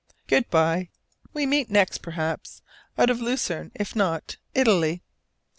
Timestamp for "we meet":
1.31-1.69